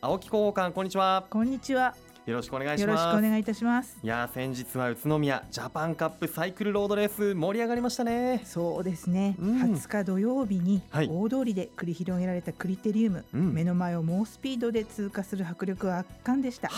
[0.00, 1.26] 青木広報官こんにちは。
[1.28, 1.92] こんにちは。
[2.24, 3.98] よろしくお願いしよろしますくお願いいたします。
[4.00, 8.42] いやー先日は宇都宮ジャパンカップサイクルロードレース盛り上がりましたね。
[8.44, 9.60] そうですね、うん。
[9.74, 11.08] 20日土曜日にはい。
[11.10, 13.54] 大通りで繰り広げられたクリテリウム、うん。
[13.54, 16.70] 目の前を猛スピードで通過する迫力は圧巻でした、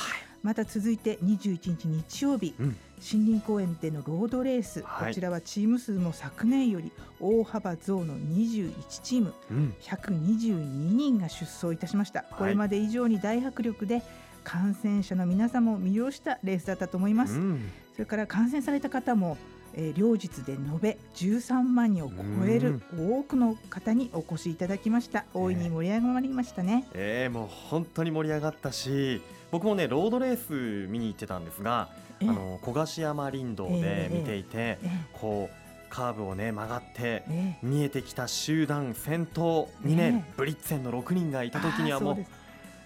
[0.43, 2.77] また続いて21日日曜日、うん。
[3.03, 5.09] 森林公園でのロードレース、はい。
[5.09, 9.35] こちらはチーム数も昨年より大幅増の21チーム。
[9.51, 9.75] うん。
[9.81, 10.57] 122
[10.95, 14.03] 人が出走いたしました、これまで以上に大迫力で
[14.45, 17.71] 感染者の皆様を魅了したレースだったと思います、うん。
[17.93, 19.37] それから感染された方も、
[19.75, 25.25] えー両日で延べ13万人を超える多くの方にお越しいただきました。
[25.33, 31.89] 大いに盛り上がりましたね、えー、もう本当に盛り上がったし僕もねロードレース見に行ってたんですが
[32.21, 32.29] ええ。
[32.29, 35.61] あの小菓山林道で見ていて、えこう
[35.91, 37.25] カーブをね曲がって
[37.63, 42.27] 見えてきた集団先頭にね、ねブリッツェンの6人がいた時にはもう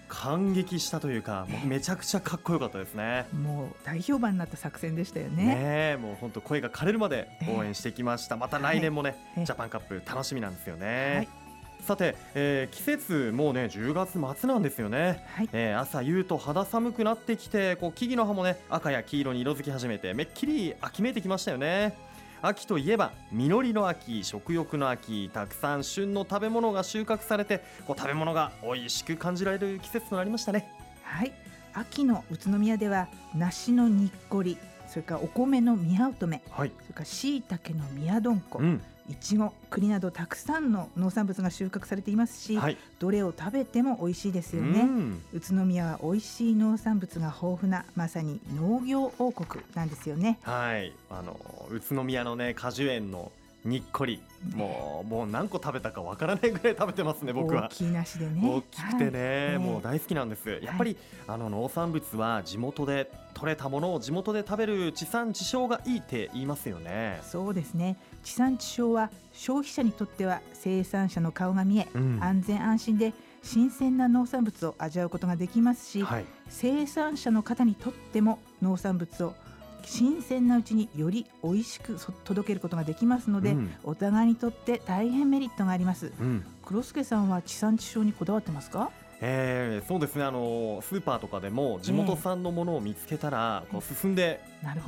[0.07, 3.27] 感激したというか、もうめちゃくちゃかっこよかったですね。
[3.33, 5.45] もう大評判になった作戦でしたよね。
[5.45, 9.45] ねえもう本当声が枯れるまで応援してきました、また来年もね、ええ。
[9.45, 11.44] ジャパンカップ楽しみなんですよね、はい
[11.85, 15.49] さて、えー季節もうね10月末なんですよね、はい。
[15.53, 21.95] えー朝夕と肌寒くなってきてこう木々の葉もね赤や黄色に色づき始めてめっきり秋めいてきましたよね。
[22.41, 30.71] 秋といえば実りの秋食欲の秋たくさん旬の食べ物が収穫されてこう食べ物が美味しく感じられる季節となりましたね。
[31.03, 31.31] はい。
[31.73, 42.77] 秋の宇都宮では梨のにっこりそれからお米の宮乙女はい、それからしいたけの宮どんこ、うんいちご栗などたくさんの農産物が収穫されていますし、はい。
[42.99, 45.21] どれを食べても美味しいですよね、うん。
[45.33, 50.39] 宇都宮は美味しい農産物が豊富なまさに農業王国なんですよね。
[50.41, 51.39] はい、あの
[51.69, 53.31] 宇都宮のね果樹園の
[53.63, 54.21] にっこり、
[54.53, 57.63] もうもう何個食べたかわからないぐらい食べてますね僕は。
[57.63, 57.69] 大。
[57.69, 58.41] きい梨でね。
[58.43, 59.57] 大きくてね、はい。
[59.57, 60.59] もう大好きなんです。
[60.61, 60.95] やっぱり、
[61.27, 67.19] あの農産物は地元で採れたものを地元で食べる地産地消がいいって言いますよね。
[67.23, 72.17] そうですね地産地消は消費者にとっては生産者の顔が見え、うん。
[72.21, 73.13] 安全安心で
[73.43, 79.35] 新鮮な農産物を味わうことができますし、はい、生産者の方にとっても農産物を
[79.83, 83.71] 新鮮なうちにより美味しくそ届けることができますので、うん。
[83.83, 86.11] お互いにとって大変メリットがあります。
[86.19, 88.89] うん、黒助さんは地産地消にこだわってますか？
[89.21, 90.23] えー、そうですね。
[90.23, 94.41] あのスーパーとかでも地元産のものを見つけたら、こう進んで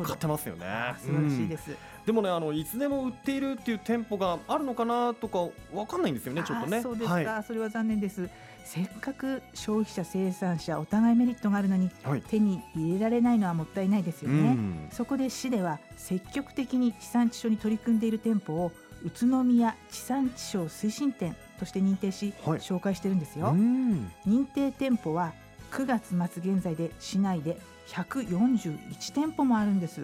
[0.04, 0.66] 買ってますよね。
[1.00, 1.72] 素晴らしいです、
[2.06, 5.40] でもねあのいつでも売っているっていう店舗があるのかなとか
[5.74, 6.82] わかんないんですよねちょっとね。
[6.82, 7.44] そうですか、はい。
[7.44, 8.30] それは残念です。
[8.66, 12.22] せっかく消費者生産者お互いメリットがあるのにはい。
[12.22, 14.88] 手に入れられないのはもったいないですよね、うん。
[14.92, 18.74] そこで市では積極的に地産地消に取り組んでいる店舗を
[19.06, 22.60] 宇都宮地産地消推進店として認定し、はい。
[22.60, 24.12] 紹介してるんですよ、うん。
[24.26, 25.34] 認定店舗は
[25.72, 27.58] 9月末現在で市内で
[27.88, 30.02] 141店舗もあるんです。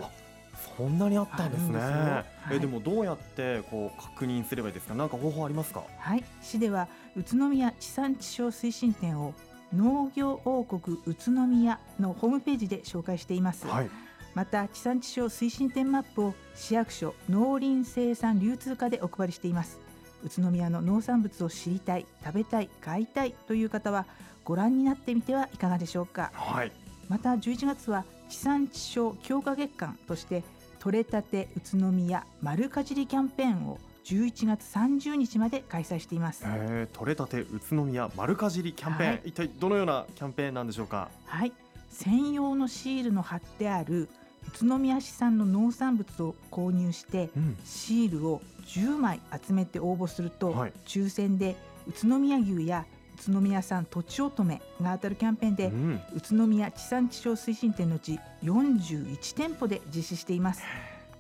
[0.78, 1.68] そんなにあったんですね。
[1.68, 1.80] すよ。
[1.82, 2.56] はい。
[2.56, 4.96] えでもどうやってこう確認すればいいですか？
[4.96, 5.84] なんか方法ありますか？
[5.98, 6.24] はい。
[6.42, 9.34] 市では宇都宮地産地消推進店を
[9.74, 13.90] 農業王国宇都宮のホームページで紹介しています、はい
[14.34, 19.80] また地産地消推進店マップを市役所農林生産流通課でお配りしています。
[20.24, 24.06] 宇都宮の農産物を知りたい食べたい買いたいという方は
[24.44, 26.32] ご覧になってみてはいかがでしょうか。
[26.34, 26.72] はい。
[27.10, 30.44] また11月は地産地消強化月間として
[30.80, 36.44] 取れたて宇都宮丸かじりキャンペーンを11月30日まで開催しています。
[36.46, 39.22] えー、取れたて宇都宮丸かじりキャンペーン、はい。
[39.26, 41.10] 一体どのようなキャンペーンなんでしょうか？
[41.26, 41.52] はい。
[41.90, 44.10] 専用のシールの貼ってある
[44.48, 47.58] 宇都宮市産の農産物を購入してうん。
[47.64, 50.74] シールを10枚集めて応募すると、はい。
[50.86, 51.56] 抽選で
[51.88, 52.86] 宇都宮牛や
[53.28, 56.02] 宇都宮産とちおとめが当たるキャンペーンで、うん。
[56.16, 60.64] 宇都宮地産地消推進店のうち41店舗で実施しています。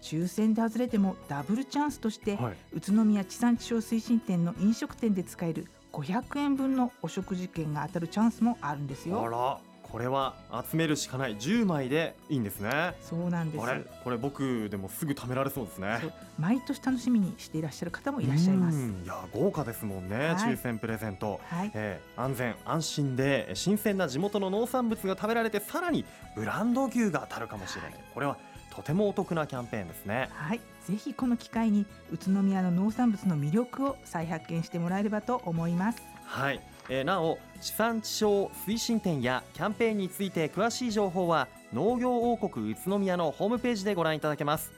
[0.01, 2.55] 抽選で外れてもダブルチャンスとして、はい。
[2.73, 9.59] 宇都宮地産地消推進店の飲食店で使える500円分のお食事券が当たるチャンスもあるんですあよら
[9.93, 10.33] これは
[10.71, 11.37] 集めるしかない。
[11.37, 12.95] 10枚でいいんですね。
[12.99, 13.63] そうなんです。
[13.63, 13.79] これ？
[14.03, 15.99] これ僕でもすぐ貯められそうですね。
[16.39, 18.75] 毎年楽しみにしていらっしゃる方もいらっしゃいます。
[18.75, 19.03] うん。
[19.03, 20.35] いや豪華ですもんね、はい。
[20.35, 21.39] 抽選プレゼント。
[21.45, 21.71] はい。
[21.75, 26.05] えー安全安心で新鮮な地元の農産物が食べられてさらに
[26.35, 27.93] ブランド牛が当たるかもしれない。
[28.15, 28.37] これは
[28.75, 30.29] とてもお得なキャンペーンですね。
[30.33, 36.01] はい、ぜひこの機会に宇都宮の農産物の魅力を再発見してもらえればと思います。
[36.25, 44.71] はい、えなお地産地消推進店やキャンペーンについて詳しい情報は農業王国宇都宮のホームページでご覧いただけます。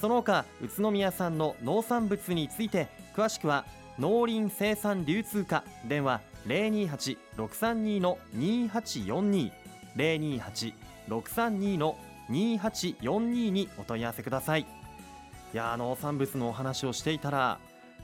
[0.00, 3.66] その他宇都宮産の農産物について詳しくは
[3.98, 9.52] 農林生産流通課電話028-632の2842
[9.96, 11.98] 028-632の
[12.30, 14.62] 2842にお問い合わせください。
[14.62, 17.58] いや農産物のお話をしていたら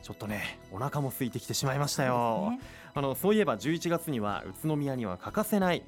[0.07, 2.61] ちょっとねお腹も空いてきてしまいましたよ、ね、
[2.95, 5.83] あのそういえば11月には宇都宮には欠かせない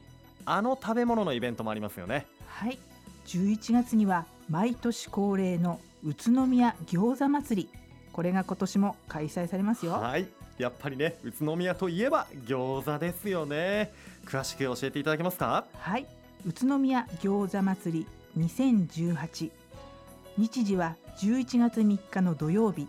[0.45, 2.27] あの食べ物のイベントもありますよね。
[2.49, 2.79] はい。
[3.27, 7.69] 11月には毎年恒例の宇都宮餃子祭り。
[8.13, 9.93] これが今年も開催されますよ。
[9.93, 10.27] はい。
[10.57, 13.93] やっぱりね宇都宮といえば餃子ですよね。
[14.25, 15.65] 詳しく教えていただけますか？
[15.79, 16.07] はい。
[16.45, 18.07] 宇都宮餃子祭り
[18.37, 19.51] 2018
[20.39, 22.89] 日時は11月3日の土曜日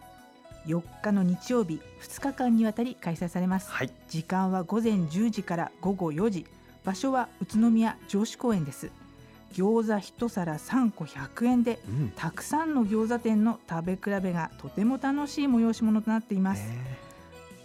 [0.67, 3.91] 4日の日曜日2日間にわたり開催されます、はい。
[4.09, 6.45] 時間は午前10時から午後4時。
[6.85, 8.89] 場所は宇都宮城址公園です。
[9.53, 12.13] 餃子一皿3個100円でうん。
[12.15, 16.63] たくさんの餃子店の食べ比べがとても楽しい催し物となっています、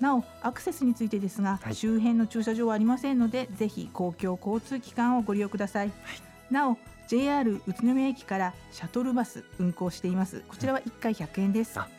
[0.01, 1.75] なおアクセスについてですが、はい。
[1.75, 5.93] 周辺の駐車場はありませんのでぜひ公共交通機関をご利用ください、
[6.51, 10.43] なお JR 宇都宮駅からシャトルバス運行しています。
[10.49, 11.79] こちらは1回100円です。
[11.79, 11.91] あはい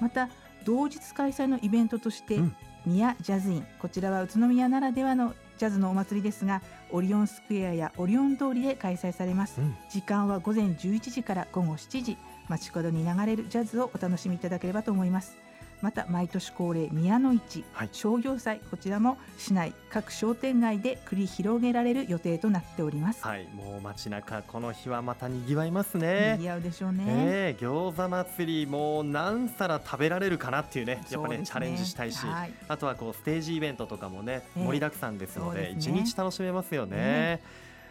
[0.00, 0.28] また
[0.64, 2.56] 同日開催のイベントとして、うん。
[2.86, 6.62] 宮ジャズインこちらは宇都宮ならではのジャズのお祭りですが
[6.92, 9.74] オリオンスクエアやオリオン通りで開催されます、うん。
[9.90, 12.16] 時間は午前11時から午後7時
[12.48, 15.36] 街角に流れるジャズをお楽しみいただければと思います
[15.82, 17.88] また毎年恒例宮の市、はい。
[17.92, 23.46] 商業祭こちらも市内各商店街で繰り広げられる予定となっております、はい。
[23.54, 26.36] もう街中この日はまた賑わいますね。
[26.38, 31.46] 賑わうでしょうね、ええ餃子祭りもう何皿食べられるかなっていうねやっぱそうですね。
[31.46, 32.52] チャレンジしたいし、はい。
[32.68, 34.64] あとはこうステージイベントとかもねええ。
[34.64, 36.02] 盛りだくさんですので一、ね。
[36.02, 36.96] 日楽しめますよね。
[36.96, 37.42] ね。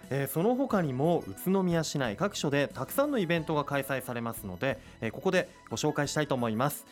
[0.10, 6.86] えーその他にも宇都宮市内各所でたくさんのイベントが開催されますので、えーここでご紹介したいと思います。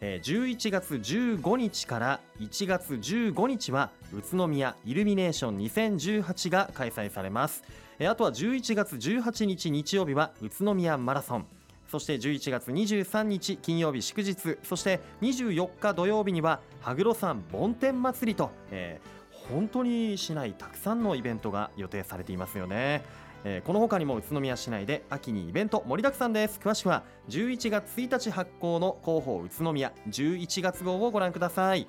[0.00, 7.62] えー11月15日から1月15日は宇都宮イルミネーション2018が開催されます。
[8.00, 11.46] あとは11月18日日曜日は宇都宮マラソン。
[11.90, 23.02] そして11月23日金曜日祝日そして24日土曜日には羽黒山梵天祭りと、えー本当に市内たくさんのイベントが予定されていますよね、
[23.44, 26.60] えーこの他にも宇都宮市内で秋にイベント盛りだくさんです。
[26.62, 31.86] 詳しくは11月1日発行の広報宇都宮11月号をご覧ください。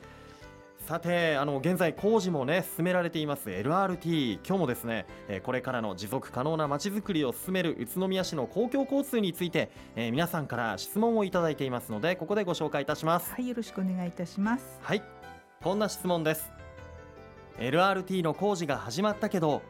[0.88, 3.50] さてあの現在工事もね進められています。
[3.50, 13.31] LRT 今日もですね、えーこれからの持続可能なまちづくりを進める宇都宮市の公共交通について、えー皆さんから質問をいただいていますのでここでご紹介いたします。
[13.31, 14.80] はいよろしくお願いいたします。
[14.81, 15.04] はい
[15.63, 16.50] こんな質問です。
[17.59, 19.62] LRT の工事が始まったけど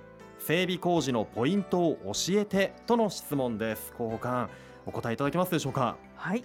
[0.45, 3.93] 整備工事のポイントを教えてとの質問です。
[3.95, 4.49] 広報官
[4.88, 5.97] お答えいただけますでしょうか？
[6.15, 6.43] はい。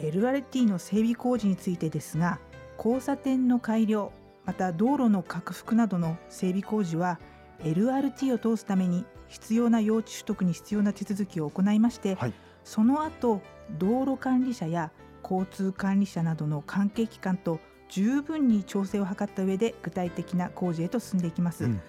[0.00, 2.38] LRT の整備工事についてですが
[2.76, 4.12] 交差点の改良
[4.44, 7.18] また道路の拡幅などの整備工事は
[7.60, 12.34] LRT を通すために必要な用地取得に必要な手続きを行いまして、はい。
[12.64, 13.40] その後
[13.78, 14.92] 道路管理者や
[15.22, 21.80] 交通管理者などの関係機関と十分に調整を図った上で具体的な工事へと進んでいきます、うん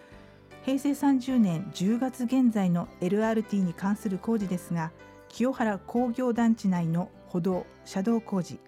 [0.63, 4.91] 平成30年10月現在の LRT に関する工事ですが
[5.27, 8.59] 清原工業団地内の歩道車道工事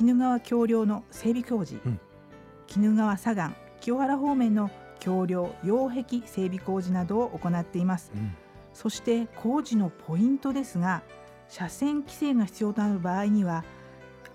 [0.00, 2.00] 鬼怒川橋梁の整備工事、うん。
[2.74, 4.70] 鬼怒川左岸清原方面の
[5.00, 8.12] 橋梁擁壁整備工事などを行っています。
[8.14, 8.34] うん。
[8.72, 11.02] そして工事のポイントですが
[11.48, 13.64] 車線規制が必要となる場合には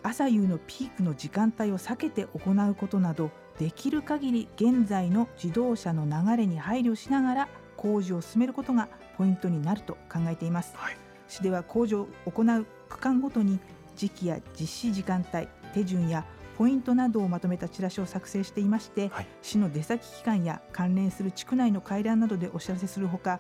[0.04, 8.88] 朝夕のピークの時間帯を避けて行うことなどできる限り現在の自動車の流れに配慮しながら工事を進めることが
[9.18, 10.74] ポイントになると考えています。
[10.76, 10.98] はい
[11.28, 13.60] 市では工事を行う区間ごとに
[13.98, 16.26] 時期や実施時間帯手順や
[16.58, 23.40] ポイントなどをまとめたチラシを作成していまして、はい市の出先機関や関連する地区内の会談などでお知らせするほか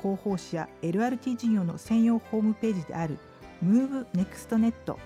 [0.00, 3.18] 広報誌や LRT 事業の専用ホームページである
[3.64, 4.96] MoveNextNet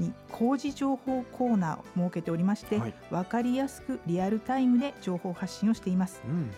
[0.00, 2.94] に工事情報コーナーを設けておりまして、はい。
[3.10, 6.22] 分かりやすくリアルタイムで情報発信をしています。
[6.26, 6.50] うん。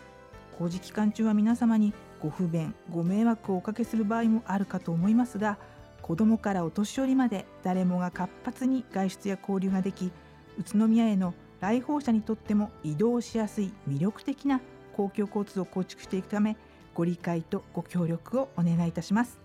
[0.58, 5.58] 工事期間中は皆様にご不便ご迷惑をおかけする場合もあるかと思いますが
[6.02, 10.12] 子どもからお年寄りまで誰もが活発に外出や交流ができ
[10.58, 14.60] 宇都宮への来訪者にとっても移動しやすい魅力的な
[14.96, 16.56] 公共交通を構築していくため
[16.94, 19.40] ご理解とご協力をお願いいたします。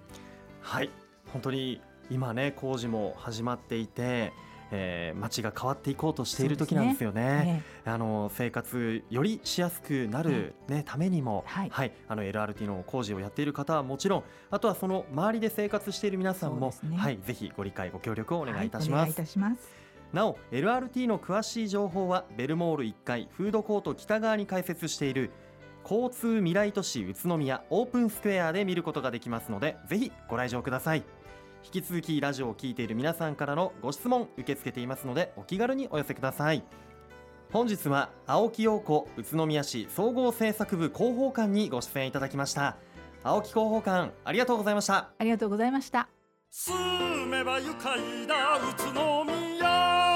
[0.62, 0.90] はい。
[1.32, 4.34] 本当に今ね工事も始まっていて、
[4.72, 7.64] えー、街が変わっていこうとしている時なんですよね。
[7.86, 19.18] えあの生活よりしやすくなる、ねためにも、はいあの LRT の工事をやっている方はもちろんあとはその周りで生活している皆さんも、ねはい、ぜひご理解ご協力をおえ願いいたしはお願いいます。
[19.18, 19.88] たします。
[20.14, 25.32] なお LRT の詳しい情報はベルモール1階フードコート北側に開設している
[25.90, 31.04] 交通未来都市宇都宮オープンスクエアで見ることができますのでぜひご来場ください
[31.74, 36.64] 引き続きラジオを聴いている皆さんからのご質問受け付けていますのでお気軽にお寄せください。
[37.52, 42.78] 本日は青木陽子宇都宮市総合政策部広報官にご出演いただきました。
[43.24, 46.08] 青木広報官ありがとうございましたありがとうございました
[46.50, 50.07] 住めば愉快な宇都宮